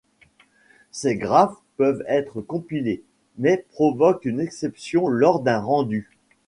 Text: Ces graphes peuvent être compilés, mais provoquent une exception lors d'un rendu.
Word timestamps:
Ces 0.89 1.15
graphes 1.15 1.59
peuvent 1.77 2.03
être 2.07 2.41
compilés, 2.41 3.03
mais 3.37 3.67
provoquent 3.69 4.25
une 4.25 4.39
exception 4.39 5.07
lors 5.07 5.41
d'un 5.41 5.59
rendu. 5.59 6.09